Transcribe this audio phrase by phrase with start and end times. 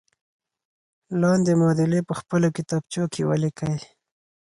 [1.21, 3.77] لاندې معادلې په خپلو کتابچو کې ولیکئ.